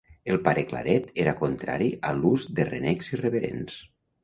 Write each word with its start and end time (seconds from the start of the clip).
El 0.31 0.37
Pare 0.45 0.63
Claret 0.71 1.11
era 1.25 1.35
contrari 1.43 1.91
a 2.11 2.15
l'ús 2.23 2.49
de 2.61 2.67
renecs 2.73 3.13
irreverents. 3.15 3.81